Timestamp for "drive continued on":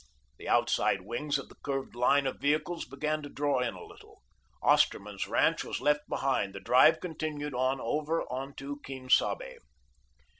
6.59-7.79